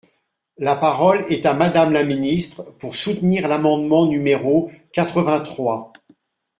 [0.57, 5.93] La parole est à Madame la ministre, pour soutenir l’amendement numéro quatre-vingt-trois.